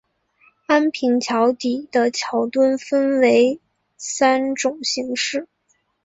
[0.65, 3.21] 安平桥底的桥墩分
[3.97, 5.47] 三种形式。